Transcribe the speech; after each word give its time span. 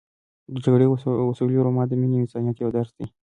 د 0.53 0.55
جګړې 0.65 0.85
او 1.21 1.27
سولې 1.39 1.59
رومان 1.65 1.85
د 1.89 1.93
مینې 2.01 2.15
او 2.17 2.23
انسانیت 2.23 2.57
یو 2.59 2.73
درس 2.77 2.91
دی. 2.97 3.05